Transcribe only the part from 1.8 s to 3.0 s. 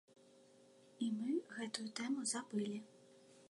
тэму забылі.